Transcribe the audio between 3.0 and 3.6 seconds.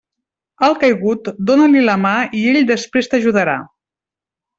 t'ajudarà.